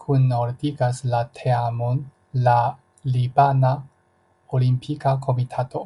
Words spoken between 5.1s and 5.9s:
Komitato.